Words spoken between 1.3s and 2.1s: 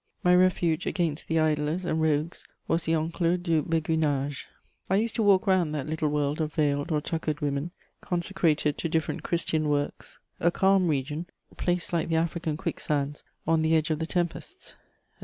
idlers and